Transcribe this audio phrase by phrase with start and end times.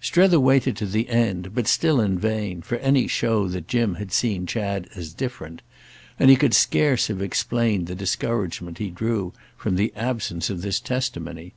[0.00, 4.12] Strether waited to the end, but still in vain, for any show that Jim had
[4.12, 5.60] seen Chad as different;
[6.20, 10.78] and he could scarce have explained the discouragement he drew from the absence of this
[10.78, 11.54] testimony.